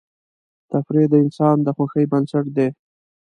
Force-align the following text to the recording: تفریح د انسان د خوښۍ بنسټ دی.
تفریح 0.71 1.05
د 1.11 1.13
انسان 1.23 1.55
د 1.63 1.67
خوښۍ 1.75 2.05
بنسټ 2.11 2.45
دی. 2.57 2.67